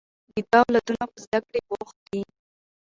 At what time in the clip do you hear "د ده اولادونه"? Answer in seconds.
0.33-1.03